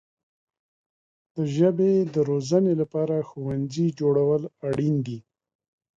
د 1.35 1.37
ژبې 1.55 1.93
د 2.13 2.15
روزنې 2.29 2.73
لپاره 2.81 3.15
ښوونځي 3.29 3.87
جوړول 3.99 4.41
اړین 4.67 4.95
دي. 5.07 5.19